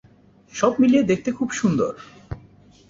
[0.53, 1.93] সব মিলিয়ে দেখতে খুব সুন্দর।